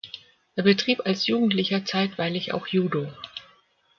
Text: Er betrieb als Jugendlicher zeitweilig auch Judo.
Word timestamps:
Er 0.55 0.63
betrieb 0.63 1.01
als 1.05 1.27
Jugendlicher 1.27 1.85
zeitweilig 1.85 2.55
auch 2.55 2.65
Judo. 2.65 3.05